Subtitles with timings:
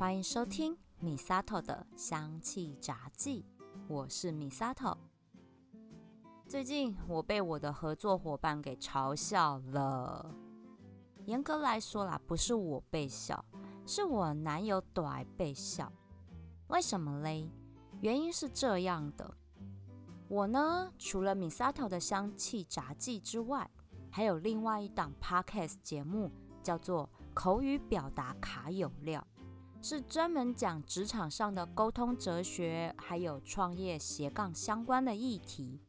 [0.00, 3.44] 欢迎收听米萨头的香气杂记，
[3.86, 4.96] 我是米萨头。
[6.48, 10.34] 最近我被我的合作伙伴给嘲笑了。
[11.26, 13.44] 严格来说啦，不是我被笑，
[13.84, 15.92] 是我男友短被笑。
[16.68, 17.50] 为什么嘞？
[18.00, 19.34] 原因是这样的，
[20.28, 23.70] 我呢，除了米萨头的香气杂记之外，
[24.10, 26.30] 还有另外一档 podcast 节目，
[26.62, 29.22] 叫做口语表达卡有料。
[29.82, 35.80] 是专门讲职场上的沟通哲学，还有创业斜杠相关的议题。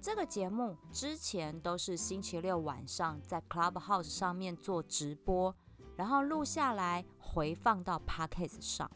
[0.00, 5.54] 这个节目之前都是星期六晚上在 Clubhouse 上面做直播，
[5.96, 8.90] 然后录下来回放到 Podcast 上。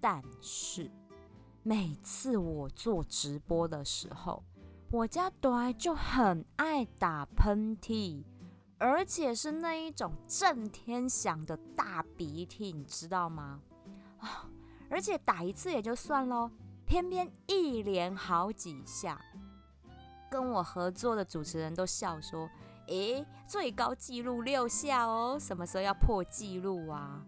[0.00, 0.90] 但是
[1.62, 4.42] 每次我做直播的时候，
[4.90, 8.24] 我家短就很爱打喷嚏。
[8.80, 13.60] 而且是那一种震天响的大鼻涕，你知道吗？
[14.18, 14.48] 啊！
[14.88, 16.50] 而且打一次也就算喽，
[16.86, 19.20] 偏偏一连好几下，
[20.30, 22.48] 跟我合作的主持人都笑说
[22.88, 27.22] ：“诶，最高纪录六下哦，什么时候要破纪录啊？”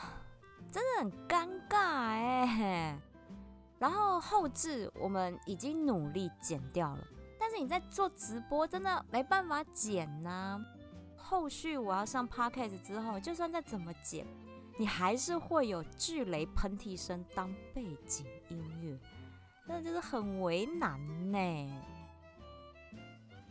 [0.70, 2.98] 真的很尴尬哎。
[3.78, 7.04] 然后后置我们已经努力剪掉了。
[7.48, 10.62] 但是你在做直播，真的没办法剪呐。
[11.16, 14.26] 后续我要上 podcast 之后，就算再怎么剪，
[14.76, 18.98] 你还是会有巨雷喷嚏声当背景音乐，
[19.66, 21.00] 那就是很为难
[21.32, 21.82] 呢。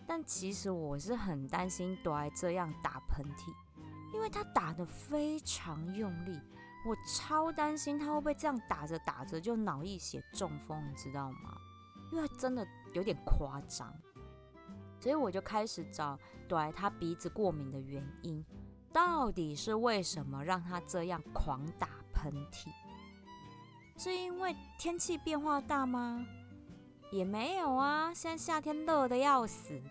[0.06, 3.52] 但其实我是很担心朵这样打喷嚏，
[4.14, 6.40] 因为他打的非常用力，
[6.86, 11.58] 我超担心他会不会这样打着打着就脑溢血中风，你知道吗？
[12.12, 13.94] 因为真的有点夸张，
[15.00, 18.44] 所以我就开始找对他鼻子过敏的原因，
[18.92, 22.70] 到底是为什么让他这样狂打喷嚏？
[23.98, 26.26] 是因为天气变化大吗？
[27.12, 29.82] 也没有啊，现在夏天热的要死，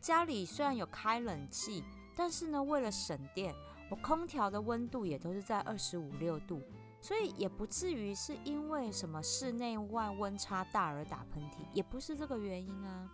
[0.00, 1.82] 家里虽然有开冷气，
[2.14, 3.54] 但是呢，为了省电，
[3.90, 6.62] 我空调的温度也都是在二十五六度。
[7.00, 13.08] 所以也不至于是因为什么室内外温差大而打喷嚏，也不是这个原因啊。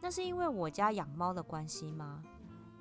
[0.00, 2.22] 那是因为我家养猫的关系吗？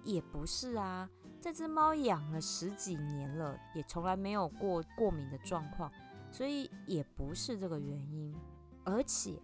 [0.03, 1.09] 也不是啊。
[1.39, 5.91] 这只猫养了十几年了，也从来没有过过敏的状况，
[6.31, 8.35] 所以也不是这个原因。
[8.83, 9.39] 而且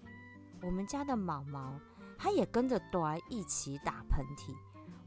[0.61, 1.79] 我们家的毛毛，
[2.17, 4.55] 它也跟着端一起打喷嚏。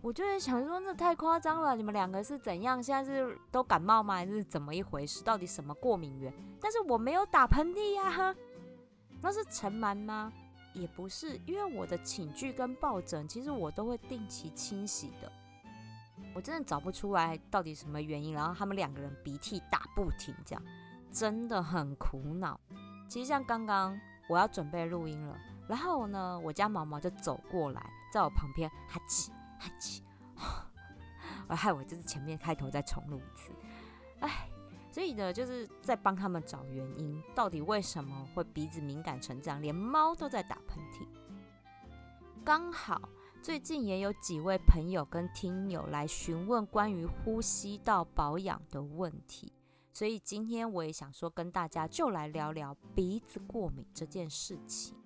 [0.02, 1.76] 我就在想说，那太夸张了！
[1.76, 2.82] 你们两个是怎样？
[2.82, 4.14] 现在是都感冒吗？
[4.14, 5.22] 还是怎么一回事？
[5.22, 6.32] 到底什么过敏源？
[6.58, 8.34] 但是我没有打喷嚏呀，
[9.20, 10.32] 那是尘螨吗？
[10.72, 15.30] 也不是，因为我的寝具跟抱枕，其实我都会定期清洗的。
[16.34, 20.62] 我真的找不出来到底什么原因，然后他们两个人鼻涕打不停，这样
[21.12, 22.58] 真的很苦恼。
[23.06, 25.36] 其实像刚刚我要准备录音了，
[25.68, 29.30] 然后呢，我家毛毛就走过来，在我旁边哈气。
[29.60, 30.02] 哈气，
[31.46, 33.52] 我害我就是前面开头再重录一次，
[34.20, 34.48] 哎，
[34.90, 41.06] 所以呢，就是在帮他们找原因，到底为什么会鼻子敏感成这样，连猫都在打喷嚏。
[42.42, 43.06] 刚好
[43.42, 49.52] 最近也有几位朋友跟听友来询问关于呼吸道保养的问题，
[49.92, 54.96] 所以今天我也想说跟大家就来聊聊鼻子过敏这件事情。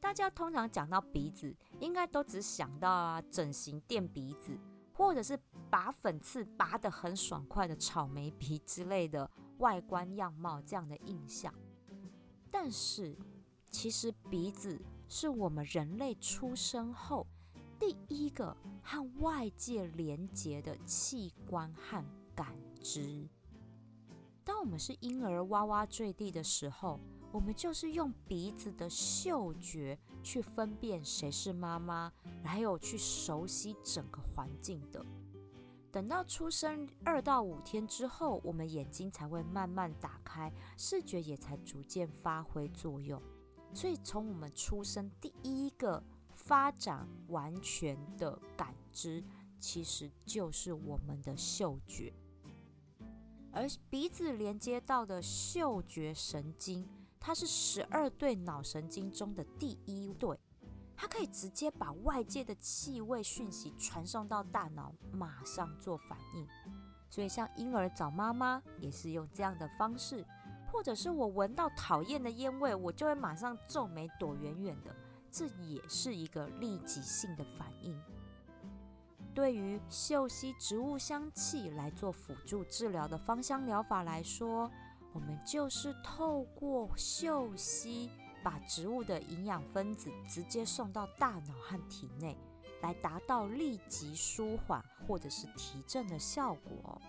[0.00, 4.58] 大家通常讲到鼻子，应该都只想到啊整形垫鼻子，
[4.92, 5.38] 或者是
[5.68, 11.54] 拔粉刺拔得很爽快的草莓鼻之类的外观样貌这样的印象。
[12.50, 13.16] 但是，
[13.70, 17.26] 其实鼻子是我们人类出生后
[17.78, 23.28] 第一个和外界连接的器官和感知。
[24.42, 26.98] 当我们是婴儿哇哇坠地的时候。
[27.32, 35.04] 我们就是用鼻子的嗅觉去分辨谁是妈妈，还有去熟悉整个环境的。
[35.92, 43.20] 等到出生二到五天之后，我们眼睛才会慢慢打开，视觉也才逐渐发挥作用。
[43.72, 46.02] 所以从我们出生第一个
[46.34, 49.22] 发展完全的感知，
[49.60, 52.12] 其实就是我们的嗅觉，
[53.52, 56.88] 而鼻子连接到的嗅觉神经。
[57.20, 60.36] 它是十二对脑神经中的第一对，
[60.96, 66.48] 它可以直接把外界的气味讯息传送到大脑，马上做反应。
[67.10, 70.24] 所以，像婴儿找妈妈也是用这样的方式，
[70.72, 74.94] 或者是我闻到讨厌的烟味，我就会马上皱眉躲远远的，
[75.30, 78.00] 这也是一个立即性的反应。
[79.34, 84.70] 对于嗅吸植物香气来做辅助治疗的芳香疗法来说，
[85.12, 88.10] 我们就是透过嗅吸，
[88.42, 92.36] 把植物的营养分子直接送到大脑和体内，
[92.80, 97.00] 来达到立即舒缓或者是提振的效果。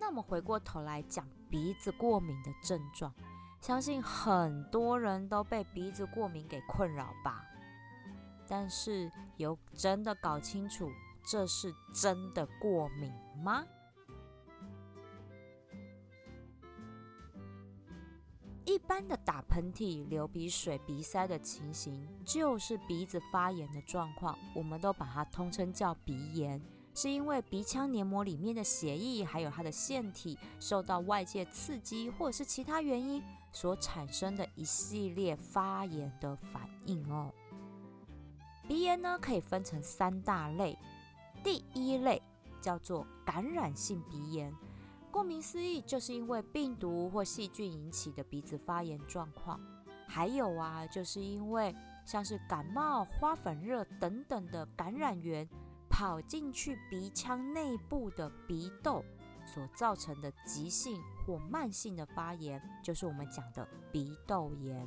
[0.00, 3.12] 那我们回过头来讲鼻子过敏的症状，
[3.60, 7.44] 相信很多人都被鼻子过敏给困扰吧？
[8.46, 10.90] 但是有真的搞清楚
[11.24, 13.12] 这是真的过敏
[13.42, 13.64] 吗？
[18.68, 26.60] 一般的打喷嚏、流鼻水、鼻塞的情形，就是鼻子发炎的状况，我们都把它通称叫鼻炎，
[26.94, 33.22] 是因为鼻腔黏膜里面的血液还有它的腺体受到外界刺激或者是其他原因
[33.52, 37.32] 所产生的一系列发炎的反应哦。
[38.68, 40.76] 鼻炎呢，可以分成三大类。
[41.42, 42.20] 第一类
[42.60, 44.54] 叫做感染性鼻炎，
[45.18, 49.58] 顾名思义，就是因为病毒或细菌引起的鼻子发炎状况。
[50.06, 51.74] 还有啊，就是因为
[52.06, 55.48] 像是感冒、花粉热等等的感染源
[55.90, 59.04] 跑进去鼻腔内部的鼻窦
[59.44, 64.86] 所造成的急性或慢性的发炎，就是我们讲的鼻窦炎。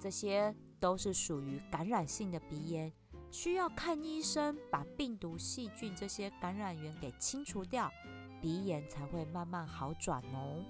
[0.00, 2.90] 这些都是属于感染性的鼻炎。
[3.30, 7.92] 需要看医生，把病毒、细菌这些感染源给清除掉，
[8.40, 10.64] 鼻炎才会慢慢好转哦。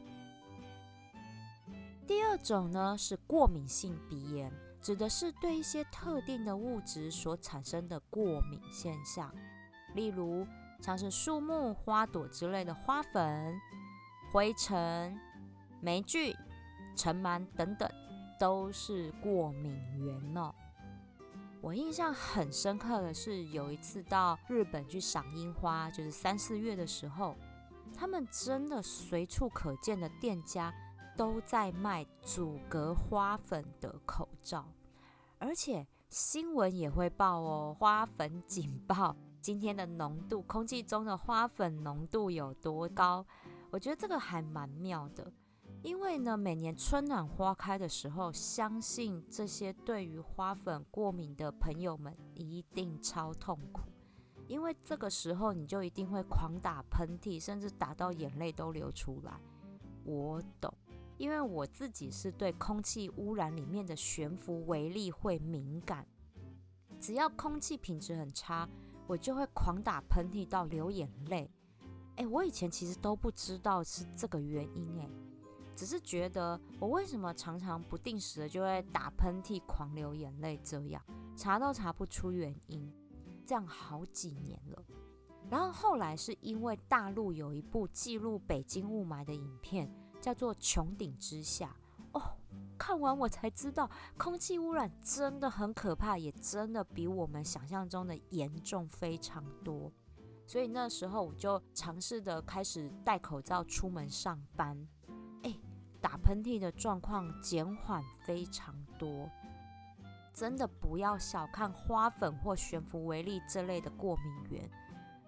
[2.07, 9.31] 第二种呢是过敏性鼻炎，指的是对一些特定的物质所产生的过敏现象，
[9.95, 10.47] 例如
[10.81, 13.61] 像是树木、花朵之类的花粉、
[14.33, 15.19] 灰尘、
[15.83, 16.35] 霉菌、
[16.97, 17.91] 尘螨等等，
[18.41, 20.55] 都是过敏源哦。
[21.61, 27.37] 我印象很深刻的是，有一次到日本去赏樱花，就是三四月的时候，
[27.99, 30.73] 他们真的随处可见的店家
[31.17, 34.73] 都在卖阻隔花粉的口罩，
[35.39, 43.27] 而且新闻也会报哦，花粉警报，今天的浓度，空气中的花粉浓度有多高？
[43.71, 45.33] 我觉得这个还蛮妙的。
[45.83, 53.83] 因为呢，每年春暖花开的时候，相信这些对于花粉过敏的朋友们一定超痛苦。
[54.49, 59.39] 因为这个时候你就一定会狂打喷嚏，甚至打到眼泪都流出来。
[60.05, 60.73] 我懂，
[61.19, 66.07] 因为我自己是对空气污染里面的悬浮微粒会敏感，
[66.99, 68.69] 只要空气品质很差，
[69.07, 71.51] 我就会狂打喷嚏到流眼泪。
[72.17, 75.09] 哎，我以前其实都不知道是这个原因，哎。
[75.77, 81.01] 只是觉得我为什么常常不定时的就会打喷嚏、狂流眼泪，这样
[81.37, 82.93] 查都查不出原因，
[83.49, 84.85] 这样好几年了。
[85.49, 89.91] 然后后来是因为大陆有一部记录北京雾霾的影片，
[90.21, 91.75] 叫做《穹顶之下》
[92.19, 92.37] 哦，
[92.77, 99.91] 看完我才知道空气污染真的很可怕，也真的比我们想象中的严重非常多。
[100.47, 104.87] 所以那时候我就尝试的开始戴口罩出门上班。
[106.01, 109.29] 打喷嚏的状况减缓非常多，
[110.39, 114.71] 真的不要小看花粉或悬浮微粒这类的过敏源。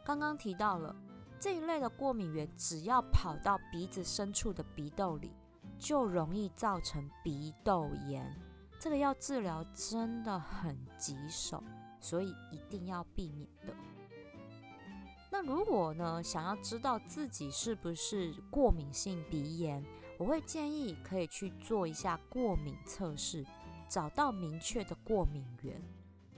[0.05, 0.95] 刚刚提到了
[1.37, 5.33] 这一类的过敏源，只要跑到鼻子深处的鼻窦里，
[5.81, 8.25] 就容易造成鼻窦炎。
[8.79, 11.61] 这个要治疗真的很棘手，
[12.01, 13.75] 所以一定要避免的。
[15.29, 19.85] 那如果呢，想要知道自己是不是过敏性鼻炎？
[20.19, 23.45] 我会建议可以去做一下过敏测试，
[23.91, 25.83] 找到明确的过敏源。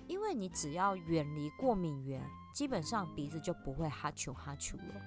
[0.09, 2.21] 因为你只要远离过敏源，
[2.52, 5.00] 基本上鼻子就不会哈啾哈啾了。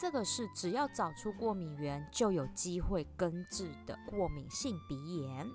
[0.00, 5.46] 这个是只要找出过敏源就有机会根治的过敏性鼻炎。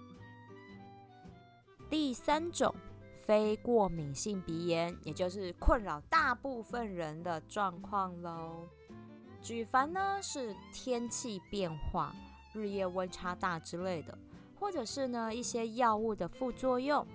[1.90, 2.76] 第三种
[3.26, 8.68] 非过敏性鼻炎，也就是困扰大部分人的状况喽。
[9.42, 12.14] 举凡呢是天气变化。
[12.54, 14.18] 日夜温差大之类的，
[14.60, 17.06] 或者是呢一些药物的副作用，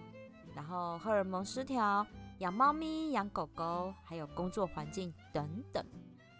[0.54, 2.06] 然后荷尔蒙失调、
[2.38, 5.84] 养猫咪、养狗狗，还有工作环境等等，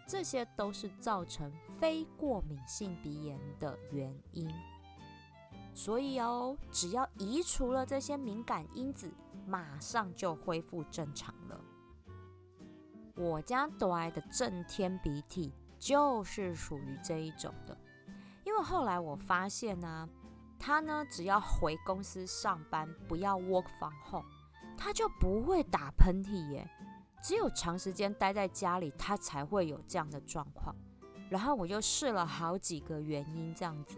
[0.07, 4.49] 这些都是造成非过敏性鼻炎的原因。
[5.73, 9.09] 所以哦，只要移除了这些敏感因子，
[9.47, 11.59] 马上就恢复正常了。
[13.15, 17.77] 我家朵爱的震天鼻涕就是属于这一种的。
[18.43, 20.09] 因为后来我发现呢，
[20.61, 24.29] 他呢只要回公司上班，不要 work from home，
[24.77, 26.69] 他就不会打喷嚏耶。
[27.23, 30.75] 只有长时间待在家里，他才会有这样的状况。
[31.29, 33.97] 然后我就试了好几个原因，这样子，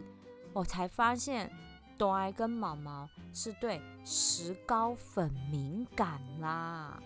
[0.53, 1.51] 我才发现
[1.97, 6.97] 朵爱跟毛毛是对石膏粉敏感啦。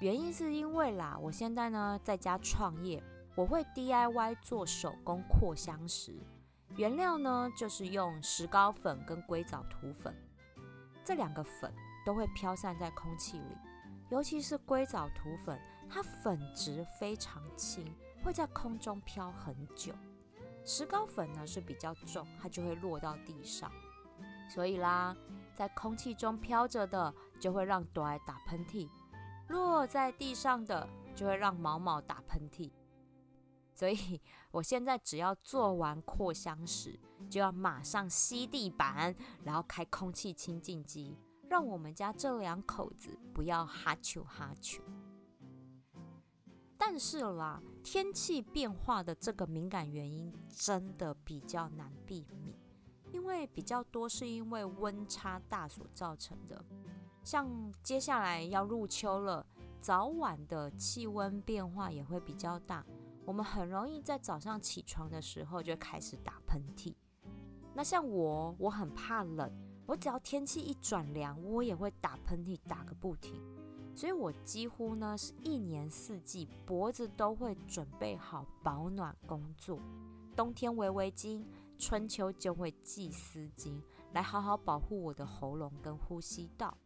[0.00, 3.02] 原因是因为啦，我现在呢在家创业，
[3.36, 6.12] 我会 DIY 做手工扩香石，
[6.76, 10.14] 原料呢就是用石膏粉跟硅藻土粉，
[11.04, 11.72] 这两个粉
[12.04, 13.56] 都会飘散在空气里，
[14.10, 17.84] 尤其是硅藻土粉，它粉质非常轻。
[18.24, 19.92] 会在空中飘很久，
[20.64, 23.70] 石膏粉呢是比较重，它就会落到地上。
[24.48, 25.14] 所以啦，
[25.54, 28.88] 在空气中飘着的就会让朵儿打喷嚏，
[29.48, 32.70] 落在地上的就会让毛毛打喷嚏。
[33.74, 34.20] 所以
[34.52, 41.16] 我现在只要做完扩香石，就要马上吸地板，然后开空气清净机，
[41.50, 44.80] 让我们家这两口子不要哈啾哈啾。
[46.76, 52.54] 但是啦，天气变化的这个敏感原因真的比较难避免，
[53.10, 56.62] 因为比较多是因为温差大所造成的。
[57.22, 59.46] 像接下来要入秋了，
[59.80, 62.84] 早晚的气温变化也会比较大，
[63.24, 66.94] 我们很容易在早上起床的时候就开始打喷嚏。
[67.74, 69.50] 那像我，我很怕冷，
[69.86, 73.42] 我只要天气一转凉，我也会打喷嚏，打个不停。
[73.96, 79.78] 所以我几乎呢是一年四季脖子都会准备好保暖工作，
[80.36, 81.44] 冬天围围巾，
[81.78, 83.80] 春秋就会系丝巾，
[84.12, 86.76] 来好好保护我的喉咙跟呼吸道。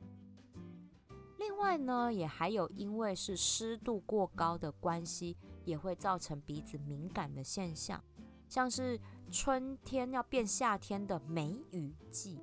[1.38, 5.36] 另外呢，也还有因为是湿度过高的关系，
[5.68, 8.02] 也会造成鼻子敏感的现象，
[8.48, 8.98] 像是
[9.30, 12.40] 春天要变夏天的梅雨季，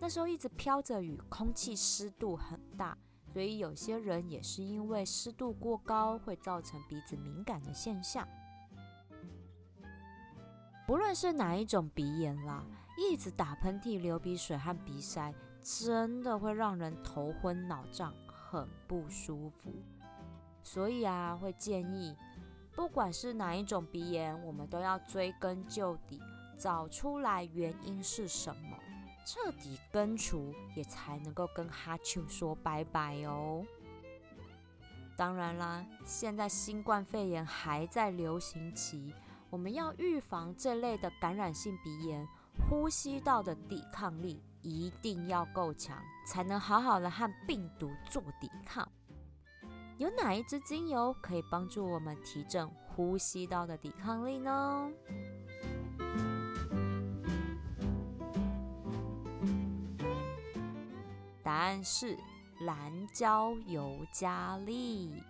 [0.00, 2.98] 那时候一直飘着雨，空气湿度很大。
[3.32, 8.26] 所以有些人也是因为湿度过高，会造成鼻子敏感的现象。
[10.86, 12.64] 不论是哪一种鼻炎啦，
[12.96, 19.72] 一直打喷嚏、流鼻水和鼻塞，真的会让人头昏脑胀，很不舒服。
[20.62, 22.16] 所以啊，会建议，
[22.78, 26.22] 不管是哪一种鼻炎，我们都要追根究底，
[26.56, 28.78] 找出来原因是什么。
[29.26, 33.66] 彻底根除，也才能够跟哈丘说拜拜哦。
[35.16, 39.12] 当然啦，现在新冠肺炎还在流行期，
[39.50, 42.24] 我们要预防这类的感染性鼻炎，
[42.70, 48.88] 呼吸道的抵抗力一定要够强，才能好好的和病毒做抵抗。
[49.98, 54.88] 有哪一支精油可以帮助我们提振呼吸道的抵抗力呢？
[61.42, 62.16] 答案是
[62.60, 65.20] 蓝椒尤加利。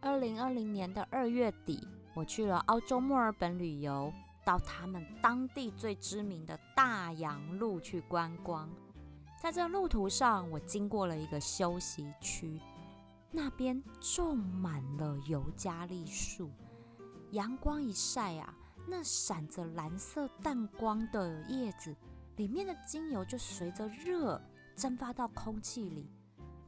[0.00, 4.12] 二零二零年的二月底，我去了澳洲墨尔本旅游，
[4.44, 8.68] 到他们当地最知名的大洋路去观光。
[9.40, 12.60] 在这路途上，我经过了一个休息区，
[13.30, 16.50] 那边种满了尤加利树。
[17.30, 18.52] 阳光一晒啊，
[18.86, 21.94] 那闪着蓝色淡光的叶子。
[22.36, 24.40] 里面的精油就随着热
[24.76, 26.08] 蒸发到空气里，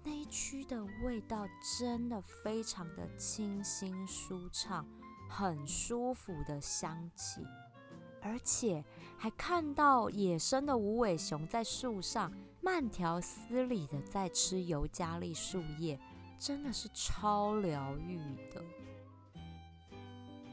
[0.02, 1.46] 那一区的味道
[1.78, 4.84] 真的非常的清新舒畅，
[5.28, 7.46] 很舒服的香气，
[8.20, 8.84] 而且
[9.16, 15.98] 还看到野生的无尾熊在树上慢条斯理的在吃尤加利树叶，
[16.38, 18.18] 真的是超疗愈
[18.52, 18.62] 的。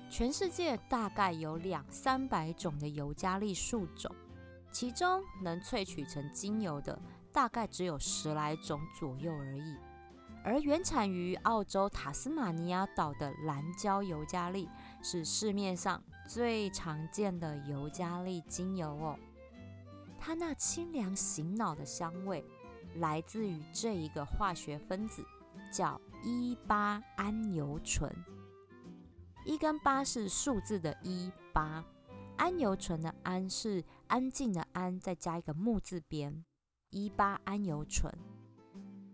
[0.09, 4.09] 全世界大概有两三百种的尤加利树种。
[4.69, 6.99] 其中能萃取成精油的
[7.31, 9.75] 大概只有十来种左右而已，
[10.43, 14.69] 而原产于澳洲塔斯马尼亚岛的蓝椒尤加利
[15.01, 19.17] 是市面上最常见的尤加利精油哦。
[20.27, 22.43] 它那清凉醒脑的香味
[22.95, 25.25] 来自于这一个化学分子，
[25.71, 28.13] 叫一八桉油醇。
[29.45, 31.81] 一跟八是数字的一八。
[32.37, 36.43] 桉油醇的桉是安静的安，再加一个木字边，
[36.89, 38.13] 一八桉油醇。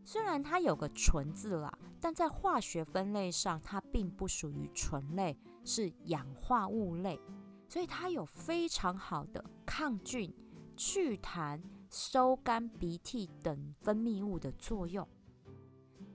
[0.04, 7.22] 虽然它有个醇字啦，但在化学分类上，它并不属于醇类，是氧化物类，
[7.70, 10.34] 所以它有非常好的抗菌、
[10.76, 15.08] 祛痰、收干鼻涕等分泌物的作用。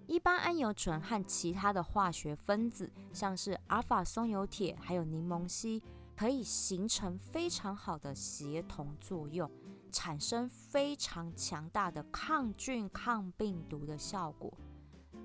[0.06, 5.82] 一般桉油醇和其他的化学分子，像是阿尔法松油铁，还有柠檬烯。
[6.16, 9.48] 可以形成非常好的协同作用，
[9.92, 14.52] 产生非常强大的抗菌、抗病毒的效果，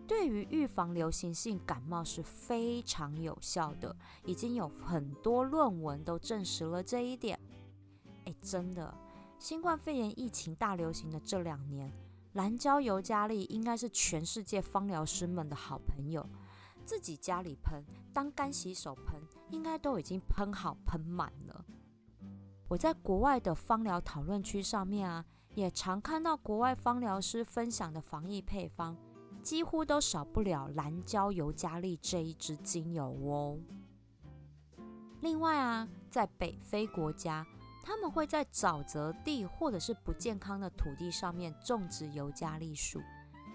[0.07, 3.95] 对于预防流行性感冒是非常有效的。
[4.23, 7.39] 已经有很多论文都证实了这一点。
[8.25, 8.95] 哎，真的，
[9.37, 11.91] 新冠肺炎疫情大流行的这两年，
[12.33, 16.27] 蓝椒尤加利应该是全世界芳疗师们的好朋友。
[16.85, 21.65] 自己家里喷，当干洗手喷，应该都已经喷好喷满了。
[22.67, 25.25] 我在国外的芳疗讨论区上面啊，
[25.55, 28.97] 也常看到国外芳疗师分享的防疫配方，
[29.41, 33.59] 几乎都少不了蓝椒尤加利这一支精油哦。
[35.21, 37.45] 另外啊，在北非国家，
[37.83, 43.01] 他们会在沼泽地或者是不健康的土地上面种植尤加利树，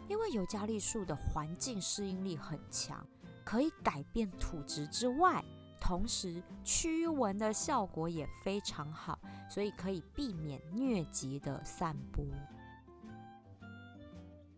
[0.07, 3.05] 因为尤加利树的环境适应力很强，
[3.43, 5.43] 可以改变土质之外。
[5.81, 9.19] 同时，驱蚊的效果也非常好，
[9.49, 12.23] 所以可以避免疟疾的散播。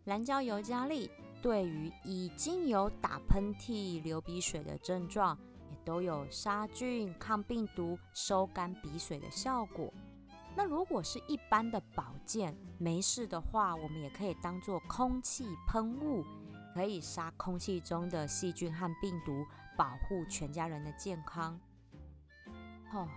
[0.04, 1.10] 蓝椒尤加利
[1.42, 5.38] 对于已经有打喷嚏、流鼻水的症状，
[5.84, 9.92] 都有杀菌、抗病毒、收干鼻水的效果。
[10.56, 16.24] 那如果是一般的保健没事的话，我们也可以当做空气喷雾。
[16.72, 19.44] 可以杀空气中的细菌和病毒，
[19.76, 21.58] 保护全家人的健康。
[22.92, 23.08] 哦，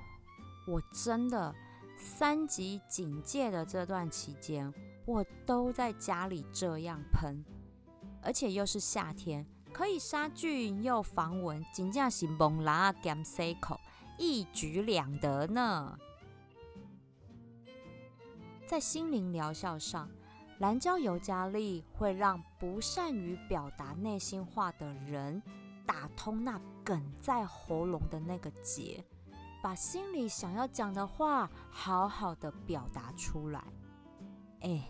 [0.68, 1.54] 我真的
[1.96, 4.74] 三级警戒的这段期间，
[5.06, 7.46] 我都在家里这样喷，
[8.24, 13.80] 而且又是夏天，可以杀菌又防蚊，真正是猛拉兼 C 口，
[14.18, 15.98] 一举两得呢。
[18.68, 20.08] 在心灵疗效上。
[20.60, 25.42] 蓝椒尤加利会让不善于表达内心话的人
[25.86, 29.04] 打通那梗在喉咙的那个结，
[29.62, 33.66] 把心里想要讲的话好好的表达出来。
[34.62, 34.88] 哎，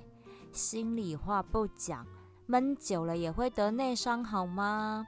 [0.52, 2.06] 心里话不讲，
[2.46, 5.06] 闷久了也会得内伤，好吗？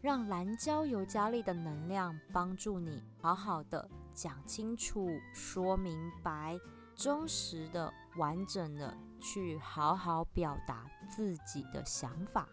[0.00, 6.58] 让蓝椒尤加利的能量帮助你好好的讲清楚、说明白、
[6.94, 8.96] 忠实的、完整的。
[9.20, 12.48] 去好好表达自己的想法。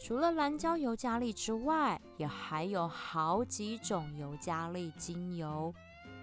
[0.00, 5.72] 除了蓝椒尤加利之外，也还有好几种尤加利精油。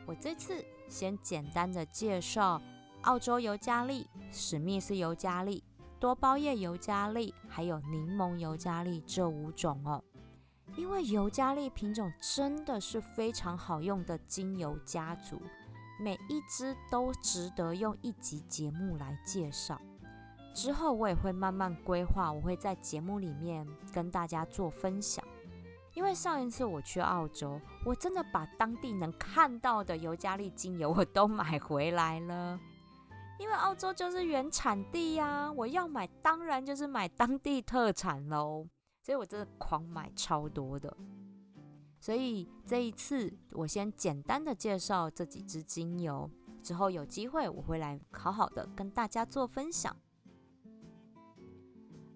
[0.05, 2.61] 我这次先简单的介绍
[3.03, 5.63] 澳洲尤加利、史密斯尤加利、
[5.99, 10.03] 多包叶尤加利，还有柠檬尤加利这五种哦。
[10.75, 15.41] 因为尤加利品种真的是非常好用的精油家族。
[15.99, 19.81] 每一支都值得用一集节目来介绍。
[20.53, 25.25] 之后我也会慢慢规划，我会在节目里面跟大家做分享。
[25.95, 32.59] 因为上一次我去澳洲，我真的把当地能看到的尤加利精油我都买回来了。
[33.39, 38.67] 因为澳洲就是原产地呀，我要买当然就是买当地特产喽。
[39.03, 40.95] 所以我真的狂买超多的。
[41.99, 46.29] 所以这一次，我先简单的介绍这几支精油，
[46.61, 49.95] 之后有机会我会来好好的跟大家做分享。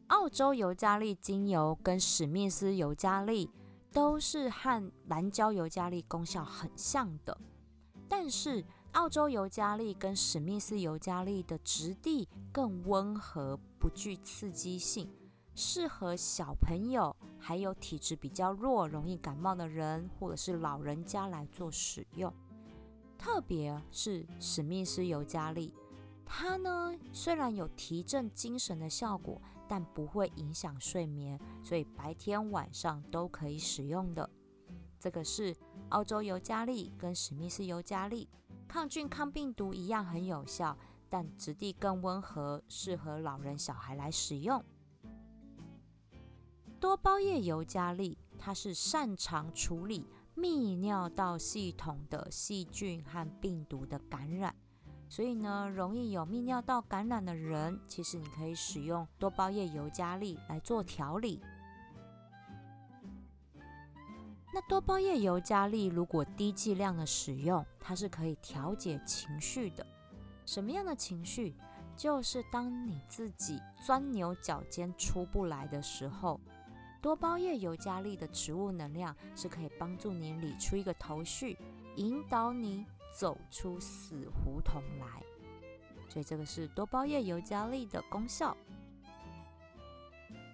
[0.08, 3.50] 澳洲尤加利精油跟史密斯尤加利
[3.94, 7.38] 都是和蓝椒尤加利功效很像的，
[8.10, 15.10] 但是澳洲尤加利跟史密斯尤加利的质地更温和，不具刺激性。
[15.56, 22.34] 适合小朋友，还有体质比较弱、容易感冒的人，或者是老人家来做使用。
[23.18, 25.74] 特别是史密斯尤加利，
[26.26, 34.30] 它呢虽然有提振精神的效果，但不会影响睡眠，所以白天晚上都可以使用的。
[35.00, 35.56] 这个是
[35.90, 38.28] 澳洲尤加利跟史密斯尤加利，
[38.72, 40.78] 抗菌抗病毒一样很有效，
[41.10, 44.64] 但质地更温和，适合老人小孩来使用。
[46.80, 50.08] 多包叶尤加利，它是擅长处理
[50.38, 54.56] 泌尿道系统的细菌和病毒的感染，
[55.10, 61.42] 所以呢，容易有泌尿道感染的人，其实你可以使用多包叶尤加利来做调理。
[64.54, 69.86] 那多包叶尤加利如果低剂量的使用，它是可以调节情绪的。
[70.46, 71.56] 什么样的情绪？
[71.96, 76.40] 就是当你自己钻牛角尖出不来的时候。
[77.02, 81.58] 多包叶尤加利的植物能量是可以帮助你理出一个头绪，
[81.96, 82.86] 引导你
[83.18, 85.24] 走出死胡同来。
[86.08, 88.56] 所以这个是多包叶尤加利的功效。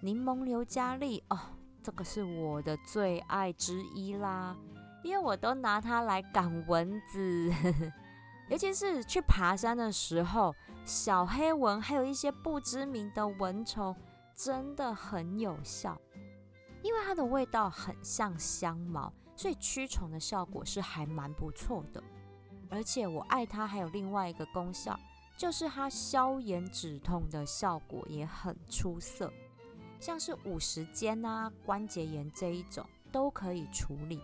[0.00, 1.38] 柠檬尤加利哦，
[1.82, 4.56] 这个是我的最爱之一啦，
[5.02, 7.52] 因为我都拿它来赶蚊子，
[8.50, 13.94] 尤其是去爬山的时候，小黑蚊还有一些不知名的蚊虫，
[14.34, 15.98] 真的很有效。
[16.82, 22.02] 因为它的味道很像香茅，所以驱虫的效果是还蛮不错的。
[22.70, 24.98] 而且我爱它还有另外一个功效，
[25.36, 29.32] 就是它消炎止痛的效果也很出色。
[30.00, 34.20] 像是五十肩啊、关节炎这一种都可以处理。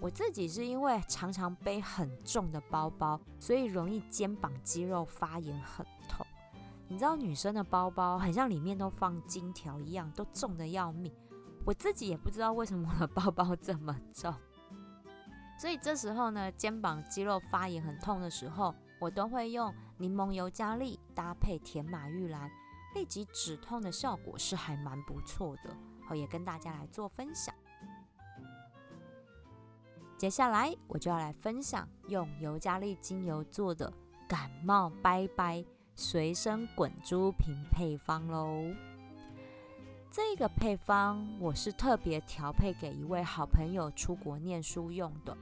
[0.00, 6.26] 我自己是因为常常背很重的包包，所以容易肩膀肌肉发炎很痛。
[6.88, 11.10] 你知道女生的包包很像里面都放金条一样，都重的要命。
[11.64, 14.34] 我自己也不知道为什么我的包包这么重，
[15.58, 22.50] 所以这时候呢，肩膀肌肉发炎很痛的时候，我都会用柠檬油加利搭配甜马玉兰。
[22.94, 25.76] 立即止痛的效果是还蛮不错的，
[26.06, 27.54] 好也跟大家来做分享。
[30.16, 33.92] 接下来我就要来分享用尤加利精油做的
[34.28, 35.62] 感冒拜拜
[35.94, 38.72] 随身滚珠瓶配方喽。
[40.10, 45.36] 这个配方我是特别调配给一位好朋友出国念书用的。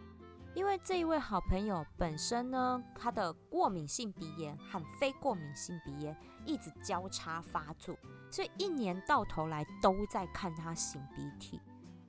[0.54, 7.96] 因为这一位好朋友本身呢，他的过敏性鼻炎和非过敏性鼻炎一直交叉发作，
[8.30, 11.58] 所以一年到头来都在看他擤鼻涕，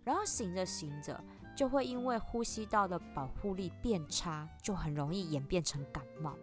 [0.03, 1.23] 然后擤着擤着
[1.55, 6.35] 就会因为呼吸道的保护力变差，就很容易演变成感冒。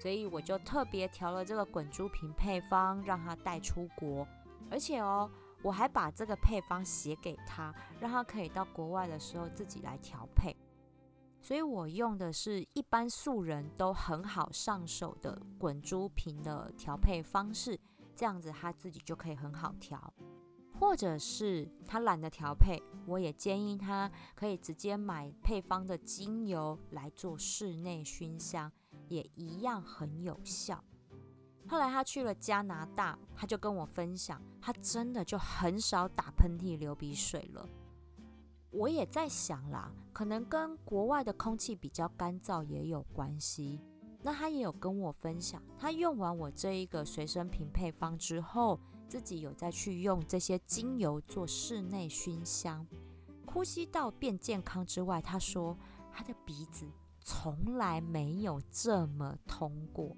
[0.00, 4.26] 所以我就特别调了这个滚珠瓶配方，让他带出国，
[4.68, 5.30] 而且哦，
[5.62, 10.56] 我还把这个配方写给他，让他可以到国外的时候自己来调配。
[11.40, 17.78] 所以我用的是一般素人都很好上手的滚珠瓶的调配方式，
[18.14, 20.12] 这样子他自己就可以很好调。
[20.78, 28.72] 或者是他懒得调配，我也建议他可以直接买配方的精油来做室内熏香，
[29.08, 30.82] 也一样很有效。
[31.68, 37.68] 后来他去了加拿大，他就跟我分享，他真的就很少打喷嚏、流鼻水了。
[38.70, 43.80] 我也在想啦，可能跟国外的空气比较干燥也有关系。
[44.22, 48.78] 那他也有跟我分享，他用完我这一个随身瓶配方之后，
[49.08, 52.86] 自己有再去用这些精油做室内熏香，
[53.46, 55.76] 呼吸道变健康之外，他说
[56.12, 56.86] 他的鼻子
[57.20, 60.16] 从来没有这么通过。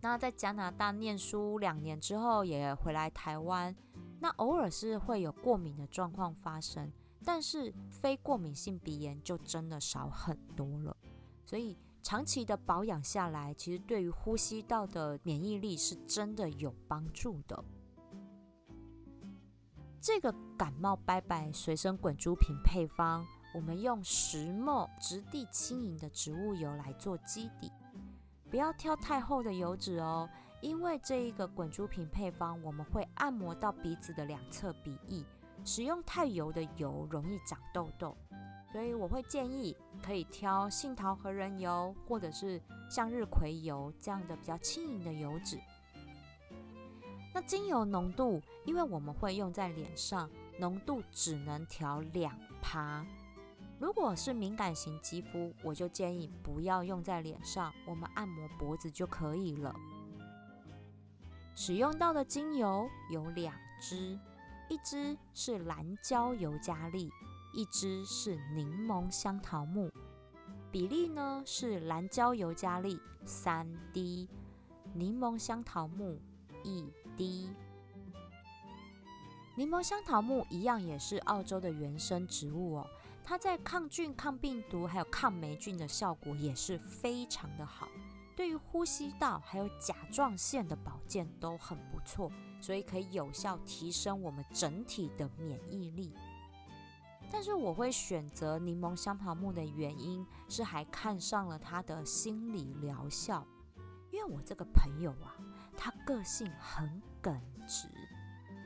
[0.00, 3.74] 那在加拿大念书两年之后，也回来台湾，
[4.20, 6.92] 那偶尔是会有过敏的状况发生。
[7.30, 10.96] 但是非过敏性鼻炎就真的少很多了，
[11.44, 17.62] 所以长期的保养下来，其实对于呼吸道的免疫力是真的有帮助的。
[20.00, 27.70] 这个感冒拜拜随身滚珠瓶配方，我们用石墨质地轻盈的植物油来做基底，
[28.48, 30.26] 不要挑太厚的油脂哦，
[30.62, 35.26] 因为这一个滚珠瓶配方，我们会按摩到鼻子的两侧鼻翼。
[35.64, 38.16] 使用太油的油容易长痘痘，
[38.72, 45.58] 所以我会建议可以挑杏桃核仁油或者是向日葵油这样的比较轻盈的油脂。
[47.34, 53.04] 那精油浓度，因为我们会用在脸上，浓度只能调两趴。
[53.78, 59.72] 如果是敏感型肌肤，我就建议不要用在脸上，我们按摩脖子就可以了。
[61.54, 64.18] 使用到的精油有两支。
[64.68, 67.10] 一支是蓝椒尤加利，
[67.54, 69.90] 一支是柠檬香桃木，
[70.70, 74.28] 比例呢是蓝椒尤加利三滴，
[74.92, 76.20] 柠檬香桃木
[76.62, 77.48] 一滴。
[79.56, 82.86] 柠檬香桃木一样也是澳洲的原生植物哦，
[83.24, 87.88] 它在抗菌、抗病毒还有抗霉菌的效果也是非常的好。
[88.36, 96.14] 对于呼吸道还有甲状腺的保健都很不错，所以可以有效提升我们整体的免疫力。
[97.30, 103.46] 但是我会选择柠檬香桃木的原因是还看上了它的心理疗效，
[104.10, 105.36] 因为我这个朋友啊，
[105.76, 107.88] 他个性很耿直。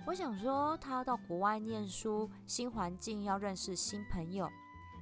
[0.07, 4.49] 我想说他到国外念书，新环境要认识新朋友，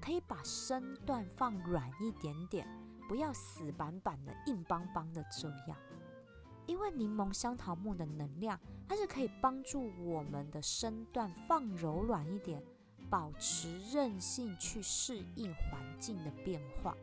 [0.01, 2.67] 可以把身段放软一点点。
[3.09, 5.77] 不要死板板的、硬邦邦的这样，
[6.71, 8.57] 因为柠檬香桃木的能量，
[8.89, 12.63] 它是可以帮助我们的身段放柔软一点，
[13.11, 16.97] 保持韧性去适应环境的变化，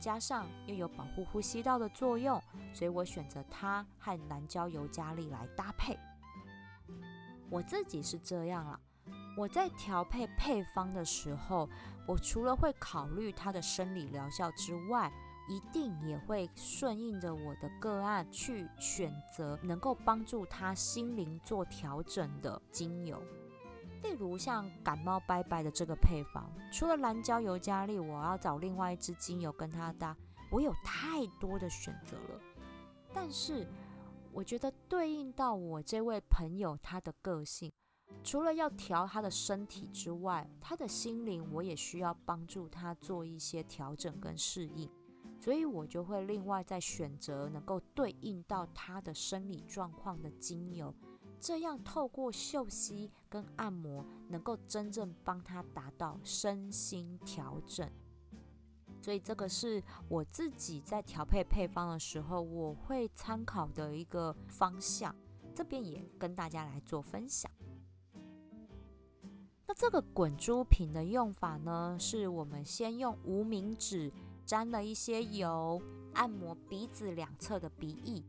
[0.00, 2.40] 加上又有保护呼吸道的作用，
[2.72, 5.98] 所以我选择它和南椒尤加利来搭配。
[7.50, 8.78] 我自己是这样了，
[9.36, 11.68] 我在调配配方的时候，
[12.06, 15.12] 我除了会考虑它的生理疗效之外，
[15.48, 23.22] 一定也会顺应着我的个案去选择能够帮助他心灵做调整的精油。
[24.02, 30.16] 例如像感冒拜拜的这个配方，除了蓝椒尤加利，我要找另外一支精油跟它搭，
[30.52, 32.40] 我有太多的选择了。
[33.12, 33.66] 但是
[34.32, 37.72] 我觉得对应到我这位朋友他的个性。
[38.22, 44.88] 除了要调他的身体之外，他的心灵我也需要帮助他做一些调整跟适应，
[45.38, 50.92] 所以我就会另外再选择能够对应到他的生理状况的精油，
[51.38, 57.88] 这样透过嗅吸跟按摩，能够真正帮他达到身心调整。
[59.00, 65.14] 所以这个是我自己在调配配方的时候，我会参考的一个方向，
[65.54, 67.48] 这边也跟大家来做分享。
[69.68, 74.10] 那这个滚珠瓶的用法呢，是我们先用无名指
[74.48, 75.78] 沾了一些油，
[76.14, 78.24] 按摩鼻子两侧的鼻翼。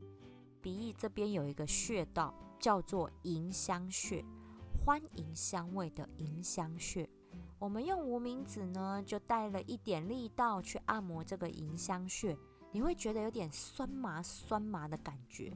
[0.62, 4.26] 鼻翼这边有一个穴道叫做迎香穴，
[4.74, 7.10] 欢迎香味的迎香穴。
[7.58, 12.38] 我们用无名指呢，就带了一点力道去按摩这个迎香穴，
[12.74, 15.56] 你会觉得有点酸麻酸麻的感觉。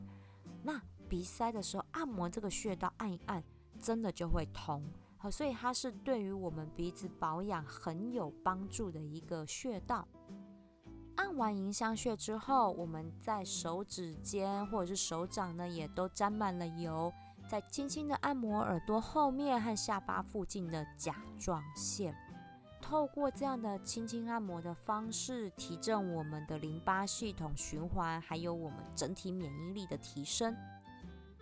[0.63, 3.43] 那鼻塞的时候按摩这个穴道，按一按，
[3.82, 4.82] 真的就会通。
[5.17, 10.08] 好，所以它是对于我们鼻子保养很有帮助的一个穴道。
[11.15, 17.13] 按完迎香穴之后，我们在手指尖或者是手掌呢，也都沾满了油，
[17.47, 22.15] 再轻轻的按摩耳朵后面和下巴附近的甲状腺。
[22.82, 30.56] 透过这样的轻轻按摩的方式，提振我们的淋巴系统循环，还有我们整体免疫力的提升。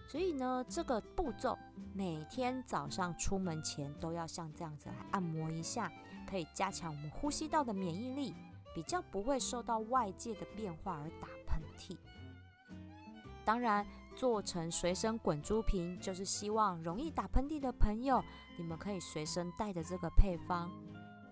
[0.08, 1.58] 所以呢，这个步骤
[1.96, 5.92] 每天早上出门前都要像这样子来按摩一下，
[6.30, 8.36] 可以加强我们呼吸道的免疫力，
[8.74, 11.98] 比较不会受到外界的变化而打喷嚏。
[13.44, 18.24] 当然，做成随身滚珠瓶，就是希望容易打喷嚏的朋友，
[18.58, 20.70] 你们可以随身带着这个配方。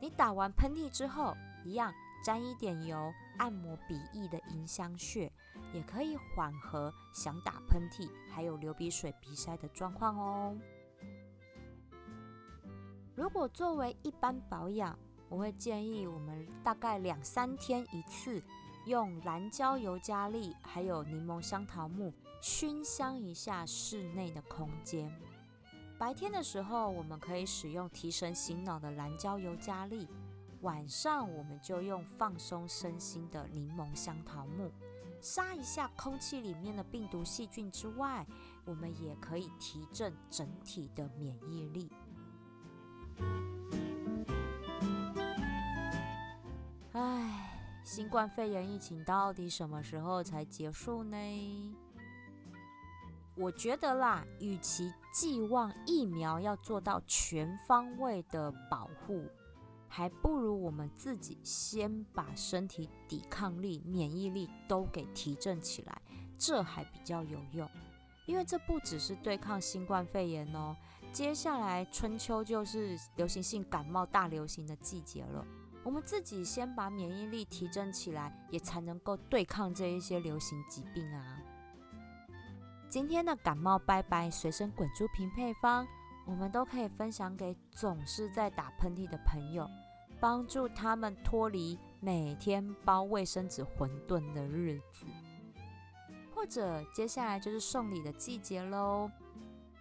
[0.01, 5.31] 你打完喷嚏之后，一样沾一点油，按摩鼻翼的迎香穴。
[5.73, 10.57] 也可以缓和想打喷嚏，还有流鼻水、鼻塞的状况哦。
[13.13, 14.97] 如果作为一般保养，
[15.29, 18.43] 我会建议我们大概两三天一次，
[18.85, 22.11] 用蓝椒尤加利还有柠檬香桃木
[22.41, 25.09] 熏香一下室内的空间。
[25.97, 30.07] 白天的时候，我们可以使用提神醒脑的蓝椒尤加利；
[30.61, 34.71] 晚上我们就用放松身心的柠檬香桃木。
[35.21, 38.25] 杀一下空气里面的病毒细菌之外，
[38.63, 41.91] 我们也可以提振整体的免疫力。
[47.91, 51.75] 新冠肺炎疫情到底什么时候才结束呢？
[53.35, 59.25] 我觉得啦，与其寄望疫苗要做到全方位的保护。
[59.87, 65.99] 还不如我们自己先把身体抵抗力、免疫力都给提振起来，
[66.37, 67.67] 这还比较有用。
[68.27, 70.77] 因为这不只是对抗新冠肺炎哦，
[71.11, 75.43] 接下来春秋就是流行性感冒大流行的季节了。
[75.83, 81.39] 我们自己先把免疫力提振起来，也才能够对抗这一些流行疾病啊。
[82.87, 85.87] 今天的感冒拜拜随身滚珠瓶配方。
[86.25, 89.67] 我们都可以分享给总是在打喷嚏的朋友，
[90.19, 95.07] 帮助他们脱离每天包卫生纸馄饨的日子。
[96.35, 99.09] 或者接下来就是送礼的季节喽，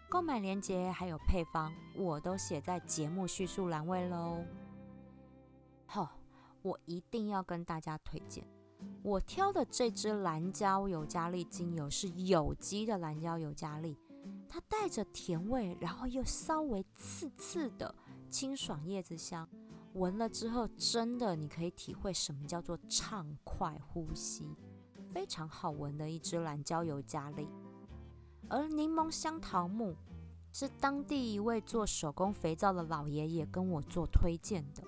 [0.09, 4.43] 购买链接还有配方我都写在节目叙述栏位喽。
[5.91, 6.21] 好，
[6.61, 8.45] 我一定要跟大家推荐，
[9.03, 13.97] 我挑的这支蓝椒尤加利精油是有机的蓝椒尤加利。
[14.51, 17.95] 它带着甜味，然后又稍微刺刺的
[18.29, 19.49] 清爽叶子香，
[19.95, 24.55] 闻了之后真的你可以体会什么叫做畅快呼吸，
[25.09, 27.49] 非常好闻的一支蓝椒尤加利。
[28.47, 29.97] 而柠檬香桃木
[30.53, 34.83] 是当地一位做手工肥皂的老爷爷跟我做推荐的，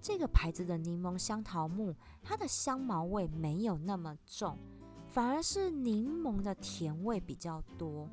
[0.00, 4.56] 这个牌子的柠檬香桃木，它的香茅味没有那么重，
[5.08, 8.08] 反而是柠檬的甜味比较多。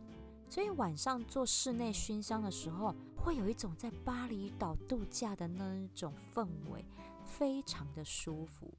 [0.50, 6.86] 所以晚上做室内熏香的时候，会有一种在巴厘岛度假的那一种氛围，
[7.26, 8.73] 非常的舒服。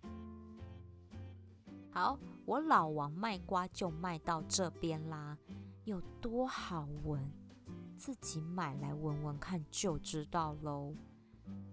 [1.90, 5.36] 好，我老王卖瓜就卖到这边啦。
[5.84, 7.30] 有多好闻？
[7.96, 10.94] 自己买来闻闻看就知道喽。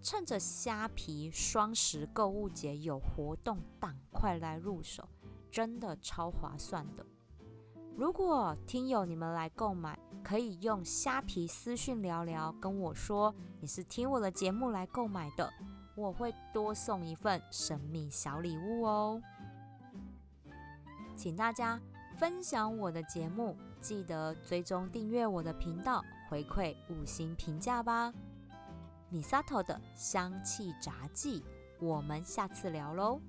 [0.06, 5.10] 趁着虾皮双十购物节有活动，赶快来入手，
[5.50, 7.04] 真的超划算的。
[7.96, 15.52] 如果听友你们来购买，可以用虾皮私讯聊聊，跟我说你是听我的节目来购买的，
[15.96, 19.20] 我会多送一份神秘小礼物哦。
[21.16, 21.82] 请大家
[22.16, 28.14] 分享我的节目，记得追踪订阅我的频道，回馈五星评价吧。
[29.10, 31.44] 米萨托的香气炸技，
[31.80, 33.22] 我们下次聊喽。